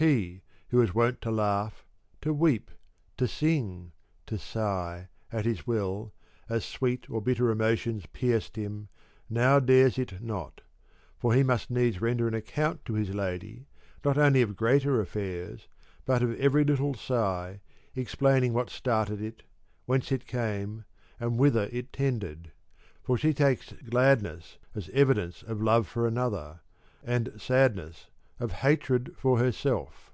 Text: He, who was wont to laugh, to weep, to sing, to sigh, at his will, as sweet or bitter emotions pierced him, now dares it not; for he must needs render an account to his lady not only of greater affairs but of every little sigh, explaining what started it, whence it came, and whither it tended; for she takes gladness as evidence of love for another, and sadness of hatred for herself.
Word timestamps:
He, 0.00 0.42
who 0.68 0.76
was 0.76 0.94
wont 0.94 1.20
to 1.22 1.30
laugh, 1.32 1.84
to 2.20 2.32
weep, 2.32 2.70
to 3.16 3.26
sing, 3.26 3.90
to 4.26 4.38
sigh, 4.38 5.08
at 5.32 5.44
his 5.44 5.66
will, 5.66 6.14
as 6.48 6.64
sweet 6.64 7.10
or 7.10 7.20
bitter 7.20 7.50
emotions 7.50 8.06
pierced 8.06 8.54
him, 8.54 8.90
now 9.28 9.58
dares 9.58 9.98
it 9.98 10.22
not; 10.22 10.60
for 11.18 11.34
he 11.34 11.42
must 11.42 11.68
needs 11.68 12.00
render 12.00 12.28
an 12.28 12.34
account 12.34 12.84
to 12.84 12.92
his 12.94 13.12
lady 13.12 13.66
not 14.04 14.16
only 14.16 14.40
of 14.40 14.54
greater 14.54 15.00
affairs 15.00 15.66
but 16.04 16.22
of 16.22 16.38
every 16.38 16.62
little 16.62 16.94
sigh, 16.94 17.60
explaining 17.96 18.52
what 18.52 18.70
started 18.70 19.20
it, 19.20 19.42
whence 19.86 20.12
it 20.12 20.28
came, 20.28 20.84
and 21.18 21.40
whither 21.40 21.68
it 21.72 21.92
tended; 21.92 22.52
for 23.02 23.18
she 23.18 23.34
takes 23.34 23.72
gladness 23.90 24.58
as 24.76 24.88
evidence 24.90 25.42
of 25.42 25.60
love 25.60 25.88
for 25.88 26.06
another, 26.06 26.60
and 27.02 27.32
sadness 27.36 28.08
of 28.40 28.52
hatred 28.52 29.12
for 29.16 29.40
herself. 29.40 30.04